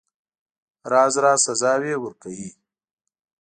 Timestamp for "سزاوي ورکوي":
1.45-2.49